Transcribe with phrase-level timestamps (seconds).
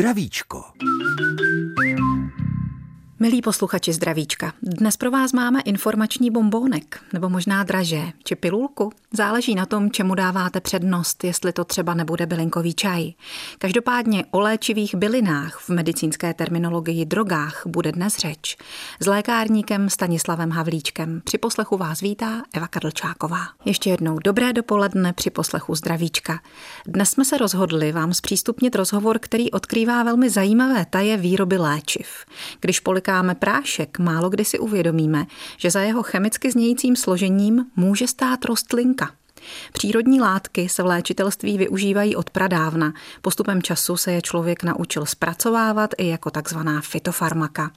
[0.00, 0.64] Zdravíčko.
[3.22, 8.92] Milí posluchači zdravíčka, dnes pro vás máme informační bombónek, nebo možná draže, či pilulku.
[9.12, 13.12] Záleží na tom, čemu dáváte přednost, jestli to třeba nebude bylinkový čaj.
[13.58, 18.56] Každopádně o léčivých bylinách v medicínské terminologii drogách bude dnes řeč.
[19.00, 23.42] S lékárníkem Stanislavem Havlíčkem při poslechu vás vítá Eva Kadlčáková.
[23.64, 26.40] Ještě jednou dobré dopoledne při poslechu zdravíčka.
[26.86, 32.08] Dnes jsme se rozhodli vám zpřístupnit rozhovor, který odkrývá velmi zajímavé taje výroby léčiv.
[32.60, 38.06] Když polika potkáme prášek, málo kdy si uvědomíme, že za jeho chemicky znějícím složením může
[38.06, 39.10] stát rostlinka.
[39.72, 42.92] Přírodní látky se v léčitelství využívají od pradávna.
[43.22, 47.70] Postupem času se je člověk naučil zpracovávat i jako takzvaná fitofarmaka.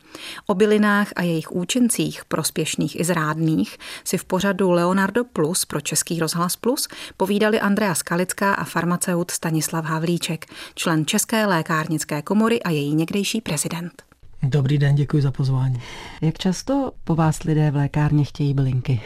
[0.48, 6.20] O bylinách a jejich účincích, prospěšných i zrádných, si v pořadu Leonardo Plus pro Český
[6.20, 6.88] rozhlas Plus
[7.18, 10.45] povídali Andrea Skalická a farmaceut Stanislav Havlíček,
[10.76, 14.12] člen České lékárnické komory a její někdejší prezident.
[14.47, 15.80] Dobrý den, děkuji za pozvání.
[16.22, 19.02] Jak často po vás lidé v lékárně chtějí bylinky?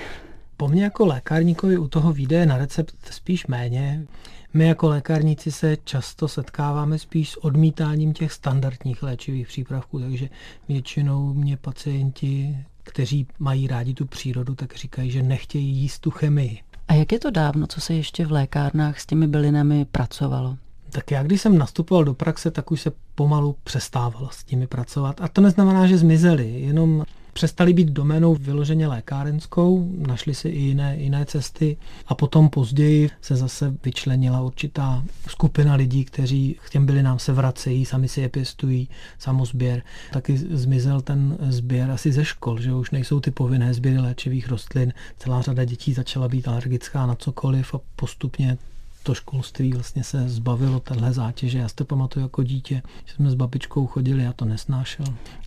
[0.58, 4.06] Po mně jako lékárníkovi u toho výjde na recept spíš méně.
[4.54, 10.30] My jako lékárníci se často setkáváme spíš s odmítáním těch standardních léčivých přípravků, takže
[10.68, 16.60] většinou mě pacienti, kteří mají rádi tu přírodu, tak říkají, že nechtějí jíst tu chemii.
[16.88, 20.58] A jak je to dávno, co se ještě v lékárnách s těmi bylinami pracovalo?
[20.90, 25.22] Tak já, když jsem nastupoval do praxe, tak už se pomalu přestávalo s nimi pracovat.
[25.22, 27.04] A to neznamená, že zmizeli, jenom
[27.38, 33.36] přestali být doménou vyloženě lékárenskou, našli si i jiné, jiné cesty a potom později se
[33.36, 38.30] zase vyčlenila určitá skupina lidí, kteří k těm byli nám se vracejí, sami si je
[38.30, 39.82] pěstují, samozběr.
[40.14, 44.94] Taky zmizel ten sběr asi ze škol, že už nejsou ty povinné sběry léčivých rostlin.
[45.18, 48.58] Celá řada dětí začala být alergická na cokoliv a postupně
[49.08, 51.58] to školství vlastně se zbavilo téhle zátěže.
[51.58, 55.06] Já si to pamatuju jako dítě, že jsme s babičkou chodili, já to nesnášel.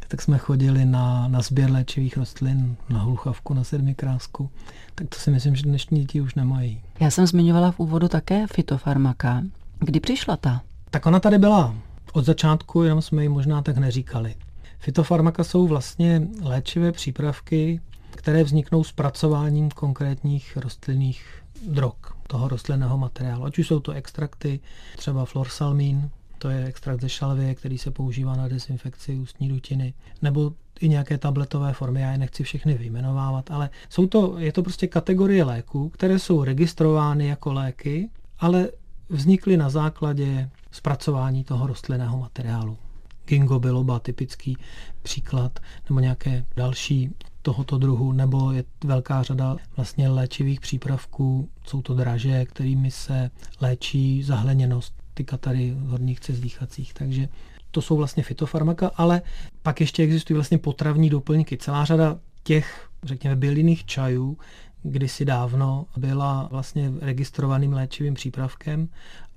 [0.09, 4.51] Tak jsme chodili na, na sběr léčivých rostlin, na hluchavku, na sedmikrásku.
[4.95, 6.81] Tak to si myslím, že dnešní děti už nemají.
[7.01, 9.43] Já jsem zmiňovala v úvodu také fitofarmaka.
[9.79, 10.63] Kdy přišla ta?
[10.91, 11.75] Tak ona tady byla
[12.13, 14.35] od začátku, jenom jsme ji možná tak neříkali.
[14.79, 21.95] Fitofarmaka jsou vlastně léčivé přípravky, které vzniknou zpracováním konkrétních rostlinných drog
[22.27, 23.45] toho rostlinného materiálu.
[23.45, 24.61] Ať už jsou to extrakty,
[24.97, 30.53] třeba florsalmín, to je extrakt ze šalvie, který se používá na dezinfekci ústní dutiny, nebo
[30.81, 34.87] i nějaké tabletové formy, já je nechci všechny vyjmenovávat, ale jsou to, je to prostě
[34.87, 38.69] kategorie léků, které jsou registrovány jako léky, ale
[39.09, 42.79] vznikly na základě zpracování toho rostlinného materiálu.
[43.27, 44.57] Ginkgo biloba, typický
[45.03, 47.11] příklad, nebo nějaké další
[47.43, 53.31] tohoto druhu, nebo je velká řada vlastně léčivých přípravků, jsou to draže, kterými se
[53.61, 57.29] léčí zahleněnost, ty katary horních cest dýchacích, takže
[57.71, 59.23] to jsou vlastně fitofarmaka, ale
[59.63, 61.57] pak ještě existují vlastně potravní doplňky.
[61.57, 64.39] Celá řada těch, řekněme, bylinných čajů
[64.83, 68.89] kdysi dávno byla vlastně registrovaným léčivým přípravkem,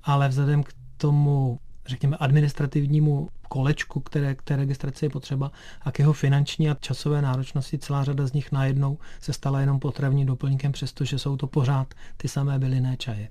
[0.04, 5.50] ale vzhledem k tomu řekněme, administrativnímu kolečku, které k té registraci je potřeba
[5.82, 9.78] a k jeho finanční a časové náročnosti celá řada z nich najednou se stala jenom
[9.78, 13.28] potravním doplňkem, přestože jsou to pořád ty samé bylinné čaje.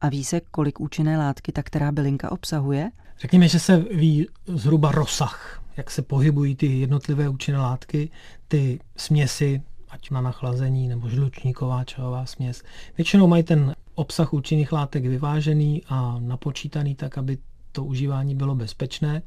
[0.00, 2.90] A ví se, kolik účinné látky ta která bylinka obsahuje?
[3.20, 8.10] Řekněme, že se ví zhruba rozsah, jak se pohybují ty jednotlivé účinné látky,
[8.48, 12.62] ty směsi, ať na nachlazení nebo žlučníková čajová směs.
[12.96, 17.38] Většinou mají ten obsah účinných látek vyvážený a napočítaný tak, aby
[17.74, 19.22] to užívání bylo bezpečné.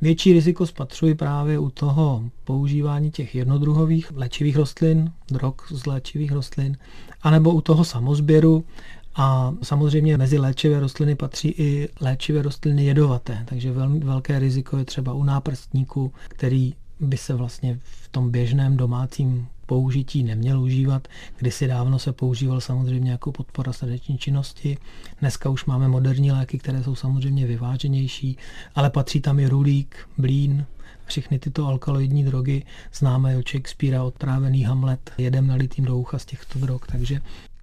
[0.00, 6.76] Větší riziko spatřuji právě u toho používání těch jednodruhových léčivých rostlin, drog z léčivých rostlin,
[7.22, 8.64] anebo u toho samozběru,
[9.14, 14.84] a samozřejmě mezi léčivé rostliny patří i léčivé rostliny jedovaté, takže velmi velké riziko je
[14.84, 21.08] třeba u náprstníku, který by se vlastně v tom běžném domácím použití neměl užívat.
[21.36, 24.78] Kdysi dávno se používal samozřejmě jako podpora srdeční činnosti.
[25.20, 28.36] Dneska už máme moderní léky, které jsou samozřejmě vyváženější,
[28.74, 30.66] ale patří tam i rulík, blín,
[31.06, 32.64] všechny tyto alkaloidní drogy
[32.94, 37.20] známe od Shakespearea, otrávený Hamlet, jedem nalitým do ucha z těchto drog, takže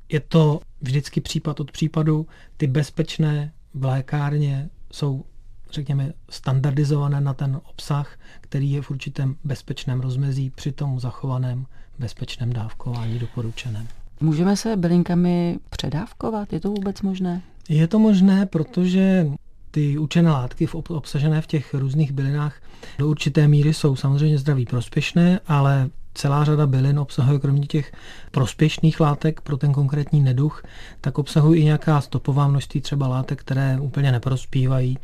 [0.10, 2.28] je to vždycky případ od případu.
[2.58, 5.24] Ty bezpečné v lékárně jsou
[5.72, 11.66] řekněme, standardizované na ten obsah, který je v určitém bezpečném rozmezí při tom zachovaném
[12.00, 13.88] bezpečném dávkování doporučeném.
[14.22, 16.54] Můžeme se bylinkami předávkovat?
[16.54, 17.42] Je to vůbec možné?
[17.70, 19.28] Je to možné, protože
[19.72, 22.62] ty účené látky obsažené v těch různých bylinách
[22.98, 27.92] do určité míry jsou samozřejmě zdraví prospěšné, ale celá řada bylin obsahuje kromě těch
[28.32, 30.64] prospěšných látek pro ten konkrétní neduch,
[31.02, 34.98] tak obsahují i nějaká stopová množství třeba látek, které úplně neprospívají.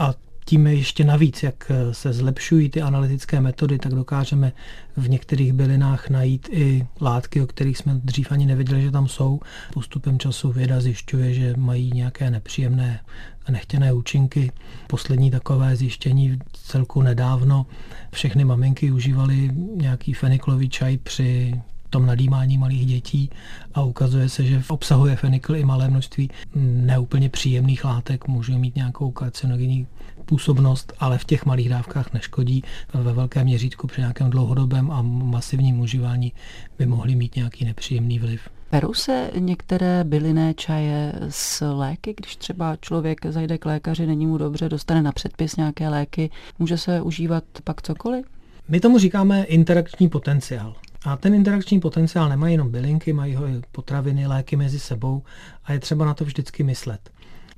[0.00, 0.14] A
[0.44, 4.52] tím ještě navíc, jak se zlepšují ty analytické metody, tak dokážeme
[4.96, 9.40] v některých bylinách najít i látky, o kterých jsme dřív ani nevěděli, že tam jsou.
[9.74, 13.00] Postupem času věda zjišťuje, že mají nějaké nepříjemné
[13.46, 14.52] a nechtěné účinky.
[14.86, 17.66] Poslední takové zjištění celku nedávno.
[18.12, 23.30] Všechny maminky užívaly nějaký feniklový čaj při tom nadýmání malých dětí
[23.74, 29.10] a ukazuje se, že obsahuje fenikl i malé množství neúplně příjemných látek, může mít nějakou
[29.10, 29.86] karcinogenní
[30.24, 32.64] působnost, ale v těch malých dávkách neškodí.
[32.94, 36.32] Ve velkém měřítku při nějakém dlouhodobém a masivním užívání
[36.78, 38.40] by mohly mít nějaký nepříjemný vliv.
[38.70, 44.38] Perou se některé bylinné čaje s léky, když třeba člověk zajde k lékaři, není mu
[44.38, 48.26] dobře, dostane na předpis nějaké léky, může se užívat pak cokoliv?
[48.68, 50.74] My tomu říkáme interakční potenciál.
[51.04, 55.22] A ten interakční potenciál nemají jenom bylinky, mají ho i potraviny, léky mezi sebou
[55.64, 57.10] a je třeba na to vždycky myslet.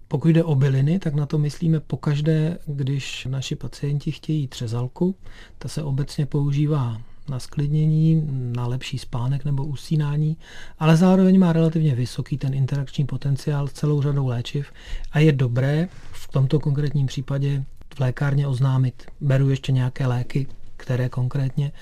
[0.09, 5.17] Pokud jde o byliny, tak na to myslíme pokaždé, když naši pacienti chtějí třezalku.
[5.59, 10.37] Ta se obecně používá na sklidnění, na lepší spánek nebo usínání,
[10.79, 14.73] ale zároveň má relativně vysoký ten interakční potenciál s celou řadou léčiv
[15.13, 20.47] a je dobré v tomto konkrétním případě v lékárně oznámit, beru ještě nějaké léky,
[20.83, 21.73] které konkrétně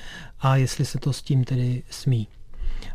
[0.40, 2.28] a jestli se to s tím tedy smí.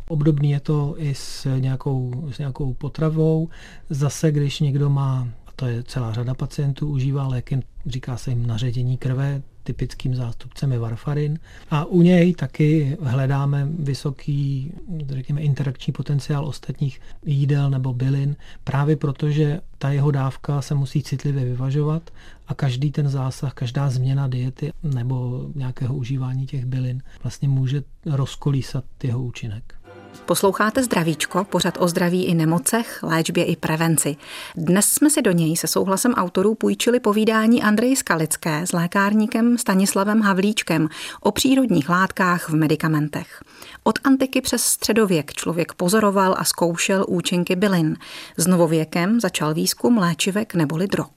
[0.08, 3.48] Obdobný je to i s nějakou, s nějakou potravou.
[3.90, 8.46] Zase, když někdo má, a to je celá řada pacientů, užívá léky, říká se jim
[8.46, 11.38] naředění krve, typickým zástupcem je varfarin.
[11.70, 14.72] A u něj taky hledáme vysoký,
[15.08, 21.44] řekněme, interakční potenciál ostatních jídel nebo bylin, právě protože ta jeho dávka se musí citlivě
[21.44, 22.10] vyvažovat
[22.48, 28.84] a každý ten zásah, každá změna diety nebo nějakého užívání těch bylin vlastně může rozkolísat
[29.02, 29.75] jeho účinek.
[30.24, 34.16] Posloucháte Zdravíčko, pořad o zdraví i nemocech, léčbě i prevenci.
[34.56, 40.20] Dnes jsme si do něj se souhlasem autorů půjčili povídání Andreji Skalické s lékárníkem Stanislavem
[40.20, 40.88] Havlíčkem
[41.20, 43.42] o přírodních látkách v medicamentech.
[43.84, 47.96] Od antiky přes středověk člověk pozoroval a zkoušel účinky bylin.
[48.36, 51.08] S novověkem začal výzkum léčivek neboli drog.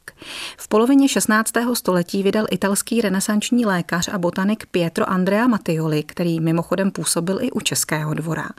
[0.57, 1.53] V polovině 16.
[1.73, 7.59] století vydal italský renesanční lékař a botanik Pietro Andrea Mattioli, který mimochodem působil i u
[7.59, 8.49] Českého dvora.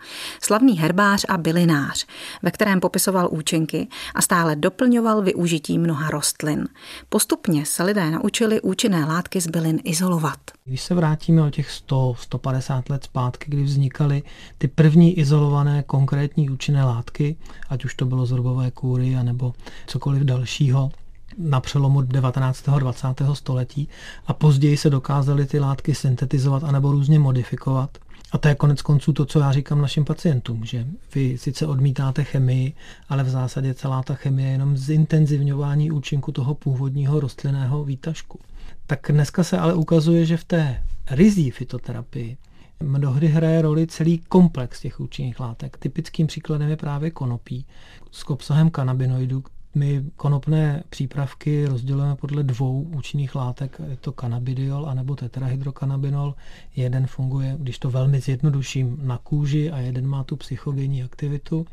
[0.43, 2.07] Slavný herbář a bylinář,
[2.43, 6.69] ve kterém popisoval účinky a stále doplňoval využití mnoha rostlin.
[7.09, 10.39] Postupně se lidé naučili účinné látky z bylin izolovat.
[10.65, 14.23] Když se vrátíme o těch 100-150 let zpátky, kdy vznikaly
[14.59, 17.37] ty první izolované konkrétní účinné látky,
[17.69, 18.35] ať už to bylo z
[18.75, 19.53] kůry, anebo
[19.87, 20.91] cokoliv dalšího,
[21.39, 22.69] na přelomu 19.
[22.69, 23.07] a 20.
[23.33, 23.89] století
[24.27, 27.99] a později se dokázaly ty látky syntetizovat anebo různě modifikovat.
[28.33, 32.25] A to je konec konců to, co já říkám našim pacientům, že vy sice odmítáte
[32.25, 32.73] chemii,
[33.09, 38.41] ale v zásadě celá ta chemie je jenom zintenzivňování účinku toho původního rostlinného výtažku.
[38.87, 42.37] Tak dneska se ale ukazuje, že v té rizí fitoterapii
[42.81, 45.77] mnohdy hraje roli celý komplex těch účinných látek.
[45.79, 47.67] Typickým příkladem je právě konopí
[48.11, 49.45] s obsahem kanabinoidů,
[49.75, 56.35] my konopné přípravky rozdělujeme podle dvou účinných látek, je to cannabidiol anebo tetrahydrokanabinol.
[56.77, 61.67] Jeden funguje, když to velmi zjednoduším, na kůži a jeden má tu psychogenní aktivitu.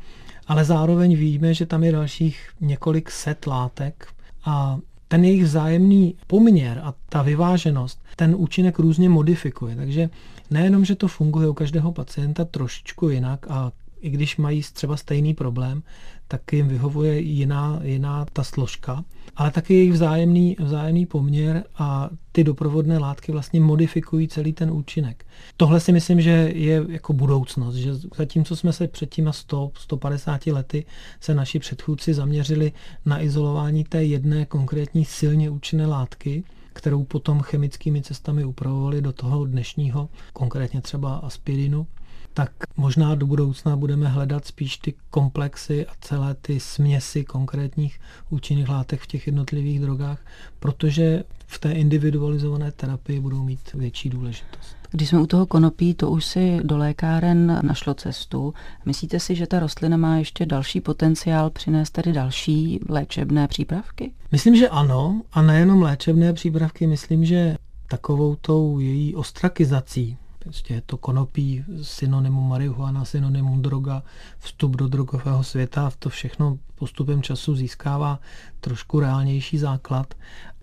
[0.46, 4.06] Ale zároveň víme, že tam je dalších několik set látek
[4.44, 4.78] a
[5.08, 9.76] ten jejich vzájemný poměr a ta vyváženost ten účinek různě modifikuje.
[9.76, 10.10] Takže
[10.50, 15.34] nejenom, že to funguje u každého pacienta trošičku jinak a i když mají třeba stejný
[15.34, 15.82] problém,
[16.28, 19.04] tak jim vyhovuje jiná, jiná ta složka,
[19.36, 25.26] ale taky jejich vzájemný, vzájemný poměr a ty doprovodné látky vlastně modifikují celý ten účinek.
[25.56, 30.46] Tohle si myslím, že je jako budoucnost, že zatímco jsme se před těma 100, 150
[30.46, 30.84] lety
[31.20, 32.72] se naši předchůdci zaměřili
[33.04, 39.46] na izolování té jedné konkrétní silně účinné látky, kterou potom chemickými cestami upravovali do toho
[39.46, 41.86] dnešního, konkrétně třeba aspirinu,
[42.34, 48.68] tak možná do budoucna budeme hledat spíš ty komplexy a celé ty směsi konkrétních účinných
[48.68, 50.18] látek v těch jednotlivých drogách,
[50.58, 54.76] protože v té individualizované terapii budou mít větší důležitost.
[54.90, 58.54] Když jsme u toho konopí, to už si do lékáren našlo cestu.
[58.84, 64.12] Myslíte si, že ta rostlina má ještě další potenciál přinést tady další léčebné přípravky?
[64.32, 65.22] Myslím, že ano.
[65.32, 67.56] A nejenom léčebné přípravky, myslím, že
[67.88, 70.16] takovou tou její ostrakizací,
[70.48, 74.02] Prostě je to konopí, synonymum marihuana, synonymum droga,
[74.38, 78.20] vstup do drogového světa, to všechno postupem času získává
[78.60, 80.14] trošku reálnější základ.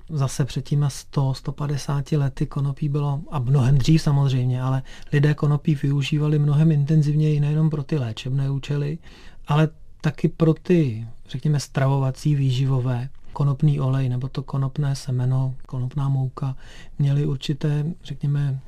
[0.10, 6.39] Zase před těma 100-150 lety konopí bylo, a mnohem dřív samozřejmě, ale lidé konopí využívali
[6.39, 8.98] mnohem intenzivněji nejenom pro ty léčebné účely,
[9.48, 9.70] ale
[10.01, 13.10] taky pro ty, řekněme, stravovací, výživové.
[13.34, 16.56] konopný olej nebo to konopné semeno, konopná mouka
[17.00, 18.60] měly určité, řekněme,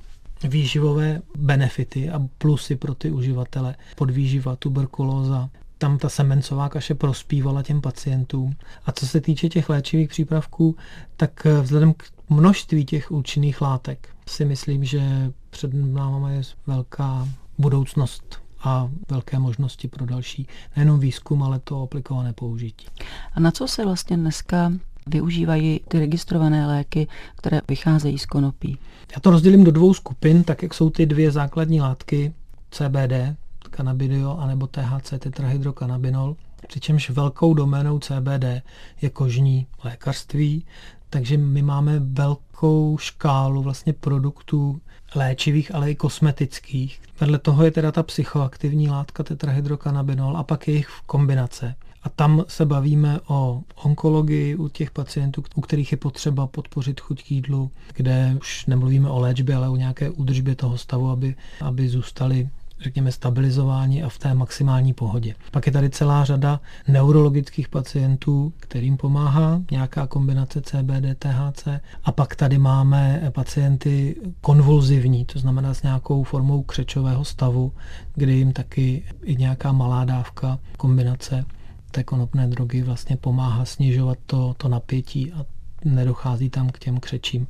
[0.43, 3.75] výživové benefity a plusy pro ty uživatele.
[3.95, 8.55] Podvýživa, tuberkulóza, tam ta semencová kaše prospívala těm pacientům.
[8.85, 10.75] A co se týče těch léčivých přípravků,
[11.17, 17.27] tak vzhledem k množství těch účinných látek si myslím, že před námi je velká
[17.57, 22.87] budoucnost a velké možnosti pro další nejenom výzkum, ale to aplikované použití.
[23.33, 24.71] A na co se vlastně dneska
[25.07, 28.77] využívají ty registrované léky, které vycházejí z konopí?
[29.15, 32.33] Já to rozdělím do dvou skupin, tak jak jsou ty dvě základní látky,
[32.71, 33.35] CBD,
[33.69, 36.35] cannabidiol, anebo THC, tetrahydrokanabinol,
[36.67, 38.63] přičemž velkou doménou CBD
[39.01, 40.65] je kožní lékařství,
[41.09, 44.81] takže my máme velkou škálu vlastně produktů
[45.15, 47.01] léčivých, ale i kosmetických.
[47.19, 51.75] Vedle toho je teda ta psychoaktivní látka tetrahydrokanabinol a pak jejich kombinace.
[52.07, 57.23] A tam se bavíme o onkologii u těch pacientů, u kterých je potřeba podpořit chuť
[57.23, 61.89] k jídlu, kde už nemluvíme o léčbě, ale o nějaké údržbě toho stavu, aby, aby
[61.89, 62.49] zůstali
[62.79, 65.35] řekněme, stabilizování a v té maximální pohodě.
[65.51, 71.67] Pak je tady celá řada neurologických pacientů, kterým pomáhá nějaká kombinace CBD, THC.
[72.03, 77.71] A pak tady máme pacienty konvulzivní, to znamená s nějakou formou křečového stavu,
[78.15, 81.45] kdy jim taky i nějaká malá dávka kombinace
[81.91, 85.45] té konopné drogy vlastně pomáhá snižovat to, to napětí a
[85.85, 87.47] nedochází tam k těm křečím.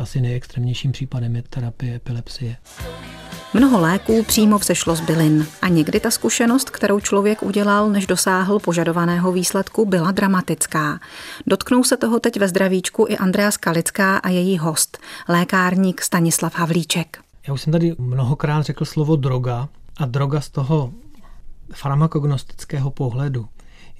[0.00, 2.56] Asi nejextrémnějším případem je terapie epilepsie.
[3.54, 8.58] Mnoho léků přímo vzešlo z bylin a někdy ta zkušenost, kterou člověk udělal, než dosáhl
[8.58, 11.00] požadovaného výsledku, byla dramatická.
[11.46, 14.98] Dotknou se toho teď ve zdravíčku i Andrea Skalická a její host,
[15.28, 17.18] lékárník Stanislav Havlíček.
[17.48, 20.92] Já už jsem tady mnohokrát řekl slovo droga a droga z toho
[21.74, 23.48] farmakognostického pohledu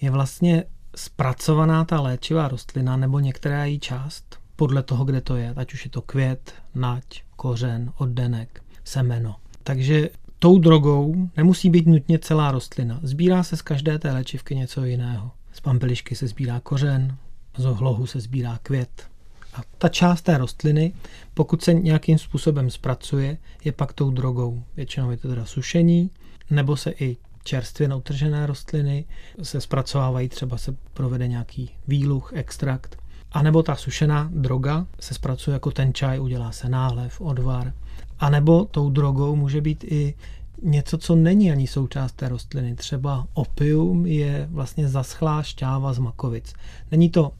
[0.05, 0.65] je vlastně
[0.97, 5.85] zpracovaná ta léčivá rostlina nebo některá její část podle toho, kde to je, ať už
[5.85, 7.05] je to květ, nať,
[7.37, 9.37] kořen, oddenek, semeno.
[9.63, 10.09] Takže
[10.39, 13.01] tou drogou nemusí být nutně celá rostlina.
[13.03, 15.31] Sbírá se z každé té léčivky něco jiného.
[15.53, 17.17] Z pampelišky se sbírá kořen,
[17.57, 19.09] z ohlohu se sbírá květ.
[19.55, 20.93] A ta část té rostliny,
[21.35, 24.63] pokud se nějakým způsobem zpracuje, je pak tou drogou.
[24.77, 26.11] Většinou je to teda sušení,
[26.51, 29.05] nebo se i čerstvě nautržené rostliny
[29.43, 32.99] se zpracovávají, třeba se provede nějaký výluch, extrakt.
[33.33, 37.73] A nebo ta sušená droga se zpracuje jako ten čaj, udělá se nálev, odvar.
[38.19, 40.15] A nebo tou drogou může být i
[40.63, 42.75] něco, co není ani součást té rostliny.
[42.75, 46.55] Třeba opium je vlastně zaschlá šťáva z makovic.
[46.91, 47.33] Není to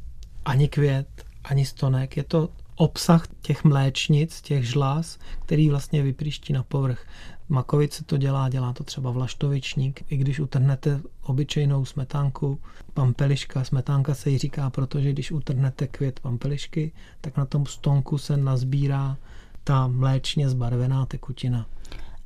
[0.45, 1.09] ani květ,
[1.45, 7.07] ani stonek, je to obsah těch mléčnic, těch žláz, který vlastně vypříští na povrch.
[7.49, 10.05] Makovice to dělá, dělá to třeba vlaštovičník.
[10.13, 12.61] I když utrhnete obyčejnou smetánku,
[12.95, 18.37] pampeliška, smetánka se jí říká, protože když utrhnete květ pampelišky, tak na tom stonku se
[18.37, 19.17] nazbírá
[19.65, 21.67] ta mléčně zbarvená tekutina.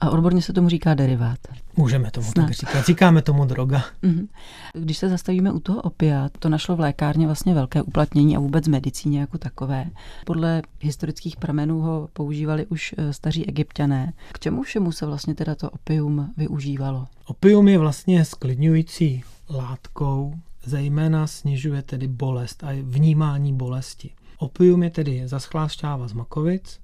[0.00, 1.38] A odborně se tomu říká derivát.
[1.76, 2.44] Můžeme tomu Snad.
[2.44, 2.86] tak říkat.
[2.86, 3.84] Říkáme tomu droga.
[4.02, 4.28] Mhm.
[4.72, 8.66] Když se zastavíme u toho opia, to našlo v lékárně vlastně velké uplatnění a vůbec
[8.66, 9.86] v medicíně jako takové.
[10.26, 14.12] Podle historických pramenů ho používali už eh, staří egyptiané.
[14.32, 17.06] K čemu všemu se vlastně teda to opium využívalo?
[17.26, 24.10] Opium je vlastně sklidňující látkou, zejména snižuje tedy bolest a vnímání bolesti.
[24.38, 26.80] Opium je tedy zaschlá šťáva z makovic,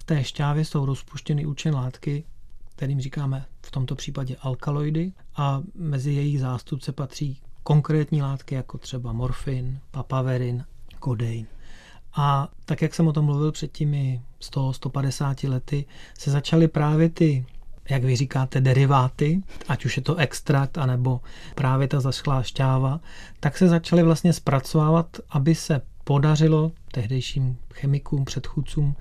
[0.00, 2.24] v té šťávě jsou rozpuštěny účinné látky,
[2.82, 9.12] kterým říkáme v tomto případě alkaloidy a mezi jejich zástupce patří konkrétní látky jako třeba
[9.12, 10.64] morfin, papaverin,
[10.98, 11.46] kodein.
[12.16, 15.84] A tak, jak jsem o tom mluvil před těmi 100-150 lety,
[16.18, 17.46] se začaly právě ty,
[17.90, 21.20] jak vy říkáte, deriváty, ať už je to extrakt, anebo
[21.54, 23.00] právě ta zaschlá šťáva,
[23.40, 28.96] tak se začaly vlastně zpracovávat, aby se podařilo tehdejším chemikům, předchůdcům,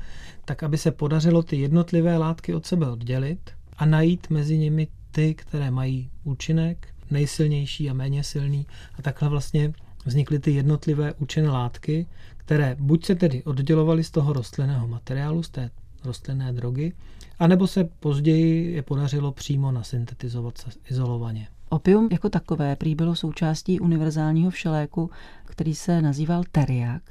[0.46, 5.34] tak aby se podařilo ty jednotlivé látky od sebe oddělit a najít mezi nimi ty,
[5.34, 8.66] které mají účinek, nejsilnější a méně silný.
[8.96, 9.74] A takhle vlastně
[10.06, 12.06] vznikly ty jednotlivé účinné látky,
[12.38, 15.70] které buď se tedy oddělovaly z toho rostlinného materiálu, z té
[16.06, 16.94] rostlinné drogy,
[17.40, 20.54] anebo se později je podařilo přímo nasyntetizovat
[20.90, 21.48] izolovaně.
[21.70, 25.10] Opium jako takové prý bylo součástí univerzálního všeléku,
[25.46, 27.02] který se nazýval teriak.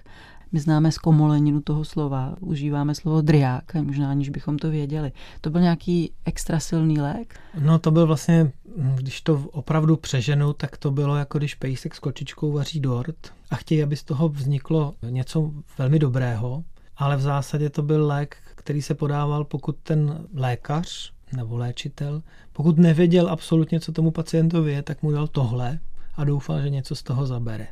[0.53, 5.13] My známe zkomoleninu toho slova, užíváme slovo driák, možná aniž bychom to věděli.
[5.41, 7.41] To byl nějaký extra silný lék?
[7.59, 8.53] No to byl vlastně,
[8.95, 13.57] když to opravdu přeženu, tak to bylo jako když pejsek s kočičkou vaří dort a
[13.57, 16.65] chtějí, aby z toho vzniklo něco velmi dobrého,
[16.97, 22.79] ale v zásadě to byl lék, který se podával, pokud ten lékař nebo léčitel, pokud
[22.79, 25.79] nevěděl absolutně, co tomu pacientovi je, tak mu dal tohle
[26.17, 27.67] a doufal, že něco z toho zabere.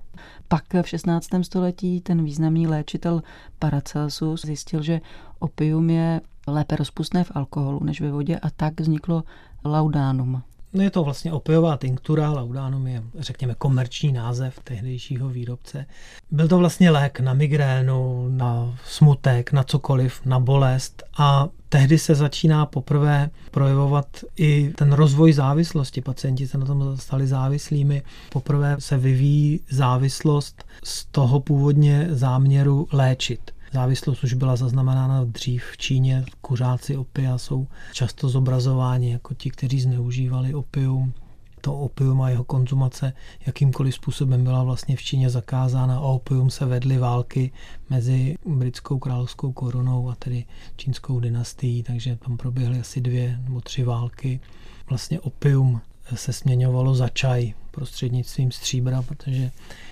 [0.49, 1.28] Pak v 16.
[1.42, 3.23] století ten významný léčitel
[3.59, 5.00] Paracelsus zjistil, že
[5.38, 9.25] opium je lépe rozpustné v alkoholu než ve vodě a tak vzniklo
[9.64, 10.42] laudánum.
[10.72, 15.87] No je to vlastně opiová tinktura, laudánum je, řekněme, komerční název tehdejšího výrobce.
[16.30, 22.14] Byl to vlastně lék na migrénu, na smutek, na cokoliv, na bolest a tehdy se
[22.14, 24.06] začíná poprvé projevovat
[24.37, 26.00] i ten rozvoj závislosti.
[26.00, 28.02] Pacienti se na tom stali závislými.
[28.32, 33.58] Poprvé se vyvíjí závislost z toho původně záměru léčit.
[33.72, 36.25] Závislost už byla zaznamenána dřív v Číně.
[36.40, 41.12] Kuřáci opia jsou často zobrazováni jako ti, kteří zneužívali opium.
[41.60, 43.12] To opium a jeho konzumace
[43.46, 47.52] jakýmkoliv způsobem byla vlastně v Číně zakázána a opium se vedly války
[47.90, 50.44] mezi britskou královskou korunou a tedy
[50.76, 54.40] čínskou dynastií, takže tam proběhly asi dvě nebo tři války.
[54.88, 55.80] Vlastně opium
[56.14, 59.50] se směňovalo za čaj prostřednictvím stříbra, protože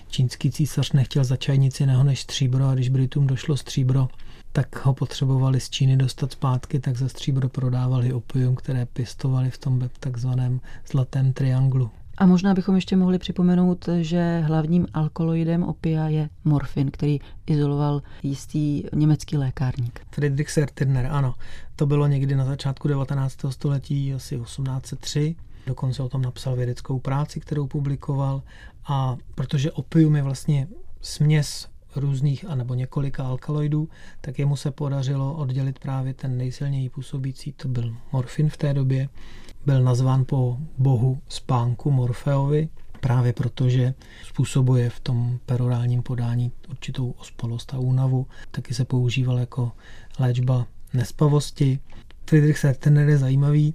[0.09, 4.09] čínský císař nechtěl za čaj nic jiného než stříbro a když Britům došlo stříbro,
[4.53, 9.59] tak ho potřebovali z Číny dostat zpátky, tak za stříbro prodávali opium, které pěstovali v
[9.59, 10.61] tom takzvaném
[10.91, 11.91] zlatém trianglu.
[12.19, 18.83] A možná bychom ještě mohli připomenout, že hlavním alkaloidem opia je morfin, který izoloval jistý
[18.95, 20.01] německý lékárník.
[20.11, 21.35] Friedrich Sertirner, ano.
[21.77, 23.37] To bylo někdy na začátku 19.
[23.51, 25.37] století, asi 1803.
[25.67, 28.43] Dokonce o tom napsal vědeckou práci, kterou publikoval.
[28.89, 30.69] A protože opium je vlastně
[31.01, 33.89] směs různých anebo několika alkaloidů,
[34.21, 39.09] tak jemu se podařilo oddělit právě ten nejsilněji působící, to byl morfin v té době.
[39.67, 42.69] Byl nazván po bohu spánku Morfeovi,
[43.01, 43.95] právě protože
[44.25, 48.27] způsobuje v tom perorálním podání určitou ospalost a únavu.
[48.51, 49.73] Taky se používal jako
[50.19, 51.79] léčba nespavosti.
[52.27, 53.75] Friedrich Sertener je zajímavý,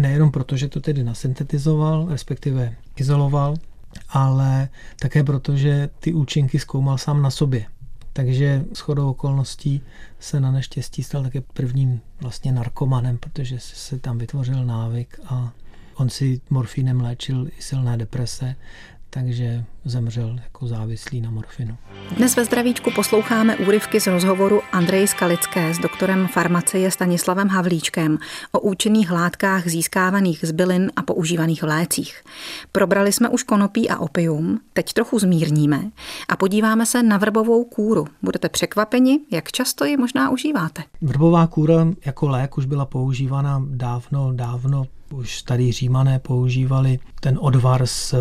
[0.00, 3.56] nejenom proto, že to tedy nasyntetizoval, respektive izoloval,
[4.08, 7.66] ale také proto, že ty účinky zkoumal sám na sobě.
[8.12, 9.82] Takže shodou okolností
[10.20, 15.52] se na neštěstí stal také prvním vlastně narkomanem, protože se tam vytvořil návyk a
[15.94, 18.56] on si morfínem léčil i silné deprese,
[19.10, 21.76] takže zemřel jako závislý na morfinu.
[22.16, 28.18] Dnes ve zdravíčku posloucháme úryvky z rozhovoru Andreji Skalické s doktorem farmacie Stanislavem Havlíčkem
[28.52, 32.22] o účinných látkách získávaných z bylin a používaných v lécích.
[32.72, 35.90] Probrali jsme už konopí a opium, teď trochu zmírníme
[36.28, 38.06] a podíváme se na vrbovou kůru.
[38.22, 40.82] Budete překvapeni, jak často ji možná užíváte.
[41.00, 47.86] Vrbová kůra jako lék už byla používána dávno, dávno už starý římané používali ten odvar
[47.86, 48.14] z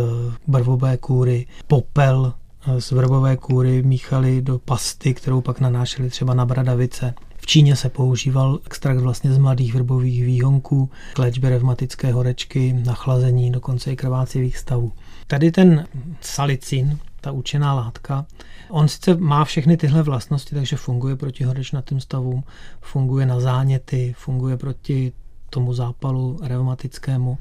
[0.47, 2.33] brvové kůry, popel
[2.79, 7.13] z vrbové kůry míchali do pasty, kterou pak nanášeli třeba na bradavice.
[7.37, 13.51] V Číně se používal extrakt vlastně z mladých vrbových výhonků k léčbě revmatické horečky, nachlazení,
[13.51, 14.91] dokonce i krvácivých stavů.
[15.27, 15.87] Tady ten
[16.21, 18.25] salicin, ta účinná látka,
[18.69, 22.43] on sice má všechny tyhle vlastnosti, takže funguje proti horečnatým stavům,
[22.81, 25.11] funguje na záněty, funguje proti
[25.49, 27.37] tomu zápalu reumatickému,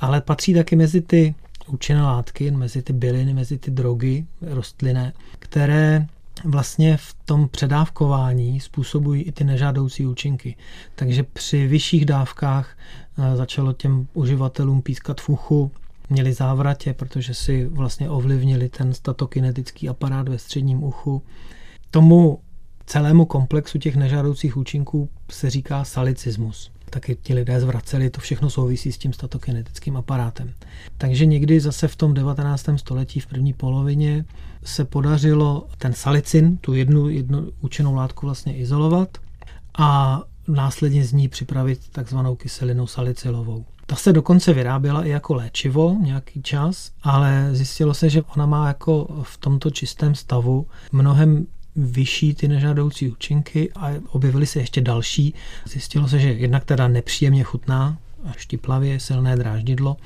[0.00, 1.34] ale patří taky mezi ty
[1.66, 6.06] účinné látky, mezi ty byliny, mezi ty drogy rostlinné, které
[6.44, 10.56] vlastně v tom předávkování způsobují i ty nežádoucí účinky.
[10.94, 12.76] Takže při vyšších dávkách
[13.18, 15.70] eh, začalo těm uživatelům pískat v uchu,
[16.10, 21.22] měli závratě, protože si vlastně ovlivnili ten statokinetický aparát ve středním uchu.
[21.90, 22.40] Tomu
[22.86, 28.92] celému komplexu těch nežádoucích účinků se říká salicismus taky ti lidé zvraceli, to všechno souvisí
[28.92, 30.52] s tím statokinetickým aparátem.
[30.98, 32.66] Takže někdy zase v tom 19.
[32.76, 34.24] století, v první polovině,
[34.64, 39.18] se podařilo ten salicin, tu jednu, jednu účinnou látku vlastně izolovat
[39.78, 43.64] a následně z ní připravit takzvanou kyselinu salicylovou.
[43.86, 48.68] Ta se dokonce vyráběla i jako léčivo nějaký čas, ale zjistilo se, že ona má
[48.68, 55.34] jako v tomto čistém stavu mnohem vyšší ty nežádoucí účinky a objevily se ještě další.
[55.66, 59.96] Zjistilo se, že jednak teda nepříjemně chutná, a štiplavě, silné dráždidlo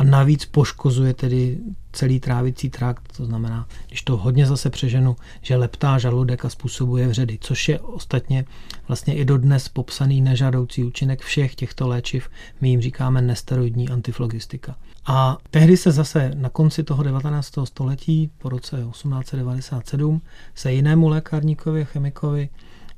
[0.00, 1.58] a navíc poškozuje tedy
[1.92, 7.08] celý trávicí trakt, to znamená, když to hodně zase přeženu, že leptá žaludek a způsobuje
[7.08, 8.44] vředy, což je ostatně
[8.88, 12.28] vlastně i dodnes popsaný nežádoucí účinek všech těchto léčiv,
[12.60, 14.76] my jim říkáme nesteroidní antiflogistika.
[15.06, 17.52] A tehdy se zase na konci toho 19.
[17.64, 20.22] století, po roce 1897,
[20.54, 22.48] se jinému lékárníkovi, chemikovi,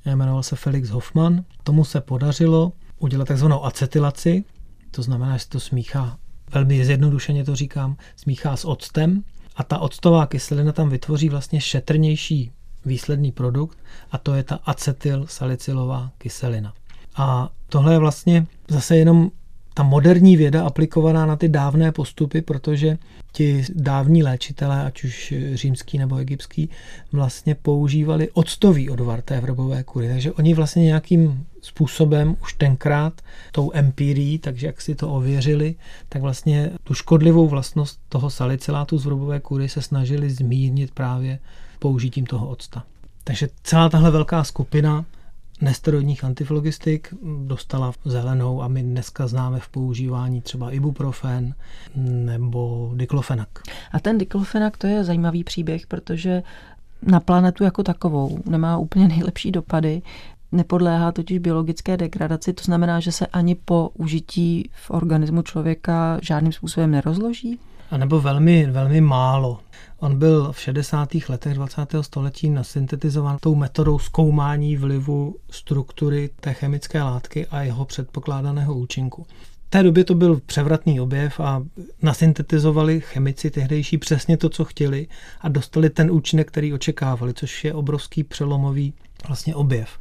[0.05, 4.45] jmenoval se Felix Hoffman, tomu se podařilo udělat takzvanou acetylaci,
[4.91, 6.19] to znamená, že se to smíchá,
[6.55, 9.25] velmi zjednodušeně to říkám, smíchá s octem
[9.57, 12.53] a ta octová kyselina tam vytvoří vlastně šetrnější
[12.85, 13.79] výsledný produkt
[14.11, 16.73] a to je ta acetyl salicylová kyselina.
[17.17, 19.31] A tohle je vlastně zase jenom
[19.75, 22.99] ta moderní věda aplikovaná na ty dávné postupy, protože
[23.33, 26.71] ti dávní léčitelé, ať už římský nebo egyptský,
[27.13, 30.09] vlastně používali octový odvar té vrbové kury.
[30.09, 33.21] Takže oni vlastně nějakým způsobem už tenkrát
[33.53, 35.75] tou empírií, takže jak si to ověřili,
[36.09, 41.39] tak vlastně tu škodlivou vlastnost toho salicilátu z vrbové kury se snažili zmírnit právě
[41.79, 42.85] použitím toho octa.
[43.25, 45.05] Takže celá tahle velká skupina
[45.63, 47.15] nesteroidních antiflogistik
[47.47, 51.55] dostala zelenou a my dneska známe v používání třeba ibuprofen
[51.97, 53.49] nebo diklofenak.
[53.93, 56.43] A ten diklofenak to je zajímavý příběh, protože
[57.03, 60.03] na planetu jako takovou nemá úplně nejlepší dopady.
[60.53, 66.53] Nepodléhá totiž biologické degradaci, to znamená, že se ani po užití v organismu člověka žádným
[66.53, 67.59] způsobem nerozloží?
[67.93, 69.61] A nebo velmi, velmi málo.
[69.99, 71.09] On byl v 60.
[71.29, 71.95] letech 20.
[72.01, 79.27] století nasyntetizován tou metodou zkoumání vlivu struktury té chemické látky a jeho předpokládaného účinku.
[79.67, 81.63] V té době to byl převratný objev a
[82.03, 85.09] nasyntetizovali chemici tehdejší přesně to, co chtěli
[85.41, 88.95] a dostali ten účinek, který očekávali, což je obrovský přelomový
[89.29, 89.99] vlastně objev.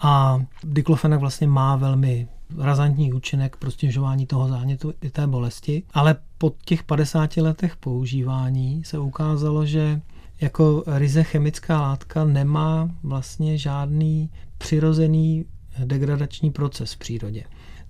[0.00, 6.16] A diklofenak vlastně má velmi razantní účinek pro stěžování toho zánětu i té bolesti, ale
[6.40, 10.00] po těch 50 letech používání se ukázalo, že
[10.40, 15.44] jako ryze chemická látka nemá vlastně žádný přirozený
[15.84, 17.44] degradační proces v přírodě.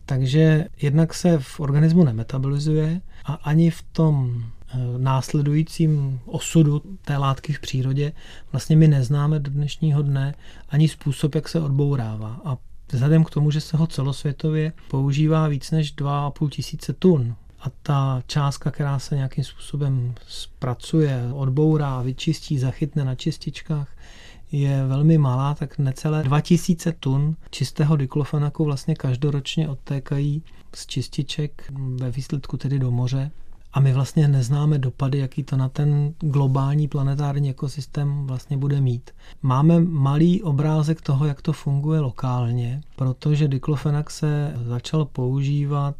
[0.06, 7.52] Takže jednak se v organismu nemetabolizuje a ani v tom eh, následujícím osudu té látky
[7.52, 8.12] v přírodě
[8.52, 10.34] vlastně my neznáme do dnešního dne
[10.68, 12.40] ani způsob, jak se odbourává.
[12.44, 12.56] A
[12.92, 18.22] vzhledem k tomu, že se ho celosvětově používá víc než 2,5 tisíce tun a ta
[18.26, 23.88] částka, která se nějakým způsobem zpracuje, odbourá, vyčistí, zachytne na čističkách,
[24.52, 30.42] je velmi malá, tak necelé 2000 tun čistého diklofenaku vlastně každoročně odtékají
[30.74, 33.30] z čističek ve výsledku tedy do moře
[33.72, 39.10] a my vlastně neznáme dopady, jaký to na ten globální planetární ekosystém vlastně bude mít.
[39.42, 45.96] Máme malý obrázek toho, jak to funguje lokálně, protože diklofenak se začal používat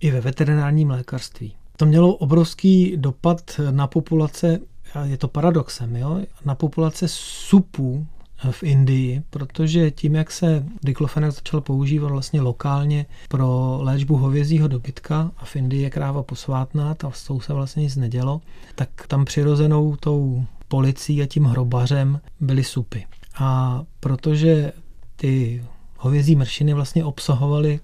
[0.00, 1.54] i ve veterinárním lékařství.
[1.76, 4.58] To mělo obrovský dopad na populace,
[5.04, 6.20] je to paradoxem, jo?
[6.44, 8.06] na populace supů
[8.50, 15.30] v Indii, protože tím, jak se diklofenak začal používat vlastně lokálně pro léčbu hovězího dobytka
[15.36, 18.40] a v Indii je kráva posvátná, ta s tou se vlastně nic nedělo,
[18.74, 23.06] tak tam přirozenou tou policií a tím hrobařem byly supy.
[23.38, 24.72] A protože
[25.16, 25.64] ty
[25.96, 27.80] hovězí mršiny vlastně obsahovaly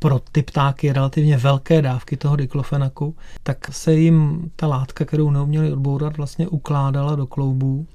[0.00, 5.72] pro ty ptáky relativně velké dávky toho diklofenaku, tak se jim ta látka, kterou neuměli
[5.72, 7.86] odbourat, vlastně ukládala do kloubů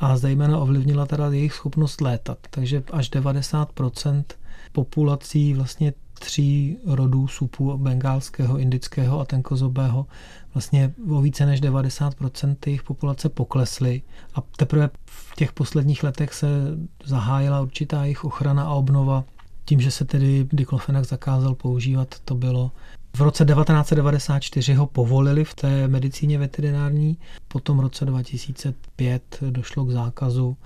[0.00, 2.38] a zejména ovlivnila teda jejich schopnost létat.
[2.50, 4.24] Takže až 90%
[4.72, 10.06] populací vlastně tří rodů supů bengálského, indického a tenkozobého
[10.54, 14.02] vlastně o více než 90% jejich populace poklesly
[14.34, 16.48] a teprve v těch posledních letech se
[17.04, 19.24] zahájila určitá jejich ochrana a obnova
[19.70, 22.70] tím, že se tedy diklofenak zakázal používat, to bylo
[23.16, 29.90] v roce 1994 ho povolili v té medicíně veterinární, potom v roce 2005 došlo k
[29.90, 30.56] zákazu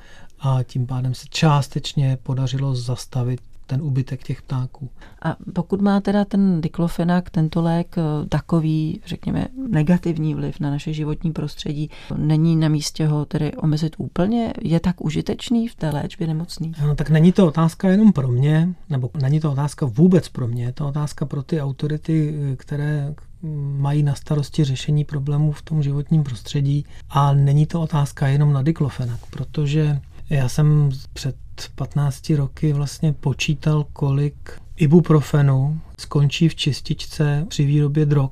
[0.41, 3.41] a tím pádem se částečně podařilo zastavit
[3.75, 4.91] ten úbytek těch ptáků.
[5.23, 10.93] A pokud má teda ten diklofenak, tento lék, eh, takový, řekněme, negativní vliv na naše
[10.93, 14.53] životní prostředí, není na místě ho tedy omezit úplně?
[14.63, 16.83] Je tak užitečný v té léčbě nemocných?
[16.83, 20.65] No, tak není to otázka jenom pro mě, nebo není to otázka vůbec pro mě,
[20.65, 23.15] je to otázka pro ty autority, eh, které
[23.79, 28.63] mají na starosti řešení problémů v tom životním prostředí a není to otázka jenom na
[28.63, 31.37] diklofenak, protože já jsem před
[31.75, 38.31] 15 roky vlastně počítal, kolik ibuprofenu skončí v čističce při výrobě drog.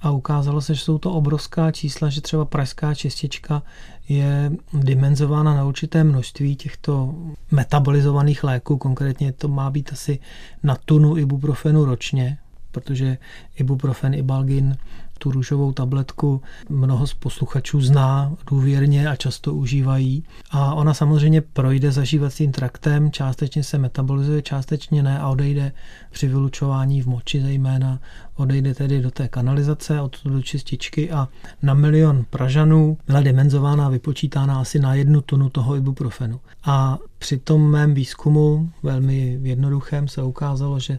[0.00, 3.62] A ukázalo se, že jsou to obrovská čísla, že třeba pražská čistička
[4.08, 7.14] je dimenzována na určité množství těchto
[7.50, 8.76] metabolizovaných léků.
[8.76, 10.18] Konkrétně to má být asi
[10.62, 12.38] na tunu ibuprofenu ročně,
[12.70, 13.18] protože
[13.56, 14.76] ibuprofen, ibalgin
[15.22, 20.24] tu růžovou tabletku mnoho z posluchačů zná důvěrně a často užívají.
[20.50, 25.72] A ona samozřejmě projde zažívacím traktem, částečně se metabolizuje, částečně ne a odejde
[26.12, 28.00] při vylučování v moči zejména,
[28.36, 31.28] odejde tedy do té kanalizace, od do čističky a
[31.62, 36.40] na milion Pražanů byla dimenzována vypočítána asi na jednu tunu toho ibuprofenu.
[36.64, 40.98] A při tom mém výzkumu, velmi jednoduchém, se ukázalo, že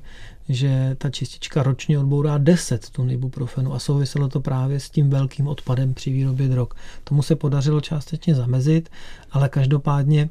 [0.50, 5.48] že ta čistička ročně odbourá 10 tun ibuprofenu a souviselo to právě s tím velkým
[5.48, 6.68] odpadem při výrobě drog.
[7.04, 8.90] Tomu se podařilo částečně zamezit,
[9.32, 10.30] ale každopádně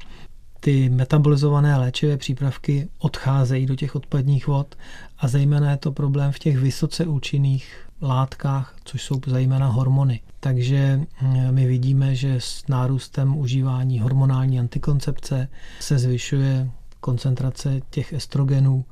[0.65, 4.75] ty metabolizované léčivé přípravky odcházejí do těch odpadních vod
[5.19, 10.21] a zejména je to problém v těch vysoce účinných látkách, což jsou zejména hormony.
[10.41, 15.49] Takže mm, my vidíme, že s nárůstem užívání hormonální antikoncepce
[15.81, 16.71] se zvyšuje
[17.01, 18.85] koncentrace těch estrogenů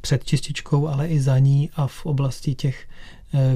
[0.00, 2.86] před čističkou, ale i za ní a v oblasti těch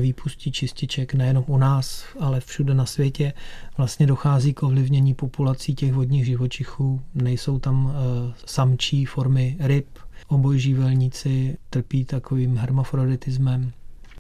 [0.01, 3.33] výpustí čističek nejenom u nás, ale všude na světě
[3.77, 7.03] vlastně dochází k ovlivnění populací těch vodních živočichů.
[7.15, 9.87] Nejsou tam e, samčí formy ryb,
[10.29, 13.73] obojživelníci trpí takovým hermafroditismem.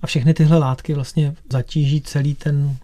[0.02, 2.76] A všechny tyhle látky vlastně zatíží celý ten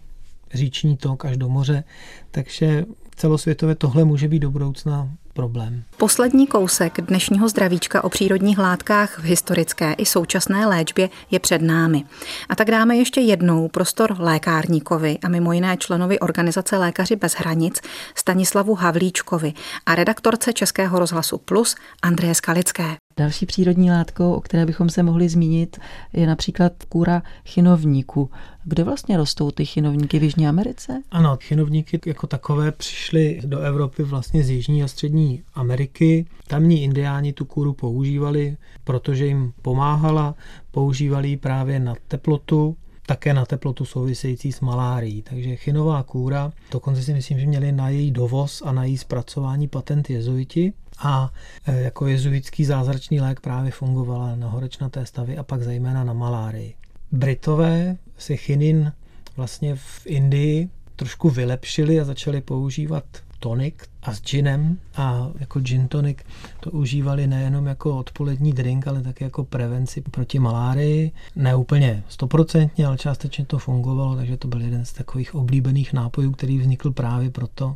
[0.53, 1.83] říční tok až do moře,
[2.31, 2.85] takže
[3.15, 5.83] celosvětově tohle může být do budoucna problém.
[5.97, 12.03] Poslední kousek dnešního zdravíčka o přírodních látkách v historické i současné léčbě je před námi.
[12.49, 17.81] A tak dáme ještě jednou prostor lékárníkovi a mimo jiné členovi organizace Lékaři bez hranic
[18.15, 19.53] Stanislavu Havlíčkovi
[19.85, 23.04] a redaktorce Českého rozhlasu Plus Andreje Skalické.
[23.17, 25.77] Další přírodní látkou, o které bychom se mohli zmínit,
[26.13, 28.29] je například kůra chinovníku.
[28.63, 31.01] Kde vlastně rostou ty chinovníky v Jižní Americe?
[31.11, 36.25] Ano, chinovníky jako takové přišly do Evropy vlastně z Jižní a Střední Ameriky.
[36.47, 40.35] Tamní indiáni tu kůru používali, protože jim pomáhala.
[40.71, 45.21] Používali ji právě na teplotu, také na teplotu související s malárií.
[45.21, 49.67] Takže chinová kůra, dokonce si myslím, že měli na její dovoz a na její zpracování
[49.67, 51.31] patent jezuiti a
[51.65, 56.73] e, jako jezuitský zázračný lék právě fungovala na horečnaté stavy a pak zejména na malárii.
[57.11, 58.93] Britové si chinin
[59.37, 63.03] vlastně v Indii trošku vylepšili a začali používat
[63.39, 66.17] tonik a s ginem a jako gin tonic
[66.59, 71.11] to užívali nejenom jako odpolední drink, ale také jako prevenci proti malárii.
[71.35, 76.31] Ne úplně stoprocentně, ale částečně to fungovalo, takže to byl jeden z takových oblíbených nápojů,
[76.31, 77.75] který vznikl právě proto,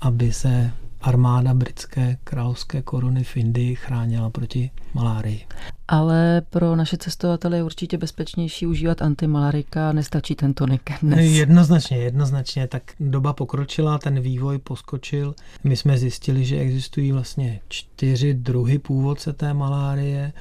[0.00, 0.72] aby se
[1.02, 5.46] armáda britské královské koruny v Indii chránila proti malárii.
[5.88, 11.20] Ale pro naše cestovatele je určitě bezpečnější užívat antimalarika, nestačí ten tonik dnes.
[11.20, 12.66] Jednoznačně, jednoznačně.
[12.66, 15.34] Tak doba pokročila, ten vývoj poskočil.
[15.64, 20.32] My jsme zjistili, že existují vlastně čtyři druhy původce té malárie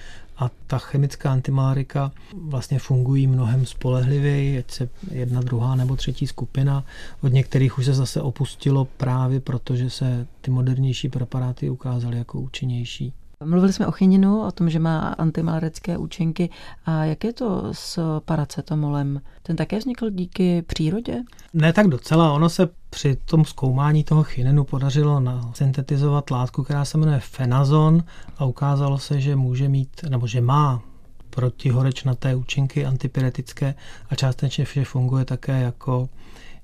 [0.42, 6.84] a ta chemická antimalárika vlastně fungují mnohem spolehlivěji, ať se jedna, druhá nebo třetí skupina.
[7.22, 13.14] Od některých už se zase opustilo právě protože se ty modernější preparáty ukázaly jako účinnější.
[13.46, 16.50] Mluvili jsme o chininu, o tom, že má antimalarické účinky.
[16.86, 19.22] A jak je to s paracetamolem?
[19.44, 21.22] Ten také vznikl díky přírodě?
[21.54, 22.34] Ne tak docela.
[22.34, 25.24] Ono se při tom zkoumání toho chininu podařilo
[25.54, 28.04] syntetizovat látku, která se jmenuje fenazon
[28.38, 30.82] a ukázalo se, že může mít, nebo že má
[31.30, 33.76] protihorečnaté účinky antipyretické
[34.10, 36.10] a částečně vše funguje také jako,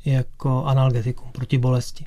[0.05, 2.05] jako analgetikum proti bolesti.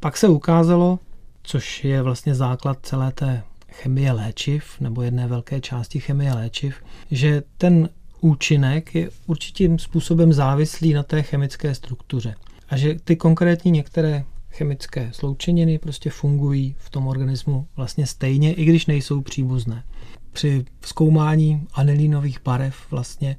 [0.00, 0.98] Pak se ukázalo,
[1.42, 6.74] což je vlastně základ celé té chemie léčiv, nebo jedné velké části chemie léčiv,
[7.10, 7.88] že ten
[8.20, 12.34] účinek je určitým způsobem závislý na té chemické struktuře.
[12.68, 18.64] A že ty konkrétní některé chemické sloučeniny prostě fungují v tom organismu vlastně stejně, i
[18.64, 19.84] když nejsou příbuzné.
[20.32, 23.36] Při zkoumání anilínových barev vlastně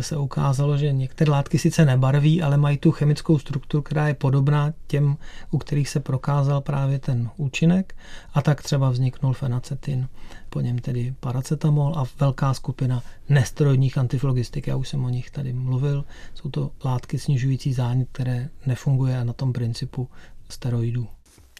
[0.00, 4.72] se ukázalo, že některé látky sice nebarví, ale mají tu chemickou strukturu, která je podobná
[4.86, 5.16] těm,
[5.50, 7.94] u kterých se prokázal právě ten účinek.
[8.34, 10.08] A tak třeba vzniknul fenacetin,
[10.50, 15.52] po něm tedy paracetamol a velká skupina nesteroidních antiflogistik, já už jsem o nich tady
[15.52, 20.08] mluvil, jsou to látky snižující zánět, které nefunguje na tom principu
[20.48, 21.08] steroidů.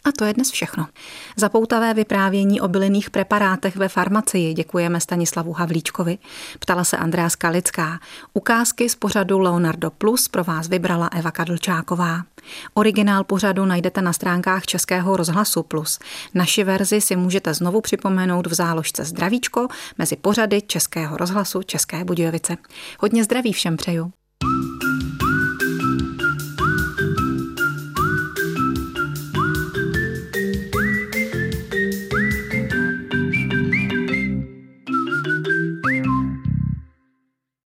[0.05, 0.87] A to je dnes všechno.
[1.37, 6.19] Za poutavé vyprávění o bylinných preparátech ve farmacii děkujeme Stanislavu Havlíčkovi.
[6.59, 8.01] Ptala se Andrea Skalická.
[8.35, 12.23] Ukázky z pořadu Leonardo Plus pro vás vybrala Eva Kadlčáková.
[12.75, 15.99] Originál pořadu najdete na stránkách Českého rozhlasu Plus.
[16.35, 22.57] Naši verzi si můžete znovu připomenout v záložce Zdravíčko mezi pořady Českého rozhlasu České Budějovice.
[23.01, 24.13] Hodně zdraví všem přeju.